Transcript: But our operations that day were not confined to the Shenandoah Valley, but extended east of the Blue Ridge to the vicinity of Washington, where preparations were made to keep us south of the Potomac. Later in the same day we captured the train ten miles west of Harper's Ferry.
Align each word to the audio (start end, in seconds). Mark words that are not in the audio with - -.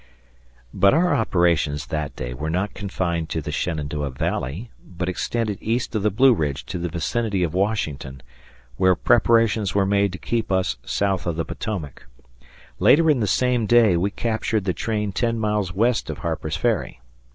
But 0.73 0.95
our 0.95 1.13
operations 1.13 1.85
that 1.85 2.15
day 2.15 2.33
were 2.33 2.49
not 2.49 2.73
confined 2.73 3.29
to 3.29 3.39
the 3.39 3.51
Shenandoah 3.51 4.09
Valley, 4.09 4.71
but 4.83 5.07
extended 5.07 5.59
east 5.61 5.93
of 5.93 6.01
the 6.01 6.09
Blue 6.09 6.33
Ridge 6.33 6.65
to 6.73 6.79
the 6.79 6.89
vicinity 6.89 7.43
of 7.43 7.53
Washington, 7.53 8.23
where 8.77 8.95
preparations 8.95 9.75
were 9.75 9.85
made 9.85 10.11
to 10.13 10.17
keep 10.17 10.51
us 10.51 10.77
south 10.83 11.27
of 11.27 11.35
the 11.35 11.45
Potomac. 11.45 12.07
Later 12.79 13.11
in 13.11 13.19
the 13.19 13.27
same 13.27 13.67
day 13.67 13.95
we 13.95 14.09
captured 14.09 14.63
the 14.63 14.73
train 14.73 15.11
ten 15.11 15.37
miles 15.37 15.71
west 15.71 16.09
of 16.09 16.17
Harper's 16.17 16.57
Ferry. 16.57 16.99